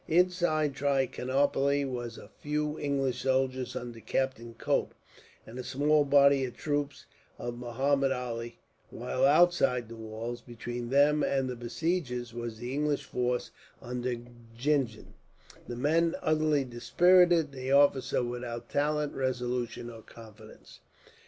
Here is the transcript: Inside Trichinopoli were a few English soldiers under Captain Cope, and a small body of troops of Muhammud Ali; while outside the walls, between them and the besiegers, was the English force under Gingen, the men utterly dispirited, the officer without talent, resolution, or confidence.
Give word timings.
Inside 0.07 0.73
Trichinopoli 0.73 1.85
were 1.85 2.05
a 2.19 2.27
few 2.41 2.79
English 2.79 3.21
soldiers 3.21 3.75
under 3.75 3.99
Captain 3.99 4.55
Cope, 4.55 4.95
and 5.45 5.59
a 5.59 5.63
small 5.63 6.05
body 6.05 6.43
of 6.43 6.57
troops 6.57 7.05
of 7.37 7.59
Muhammud 7.59 8.11
Ali; 8.11 8.57
while 8.89 9.23
outside 9.25 9.87
the 9.89 9.95
walls, 9.95 10.41
between 10.41 10.89
them 10.89 11.21
and 11.21 11.47
the 11.47 11.55
besiegers, 11.55 12.33
was 12.33 12.57
the 12.57 12.73
English 12.73 13.03
force 13.03 13.51
under 13.79 14.15
Gingen, 14.57 15.13
the 15.67 15.75
men 15.75 16.15
utterly 16.23 16.63
dispirited, 16.63 17.51
the 17.51 17.71
officer 17.71 18.23
without 18.23 18.69
talent, 18.69 19.13
resolution, 19.13 19.91
or 19.91 20.01
confidence. 20.01 20.79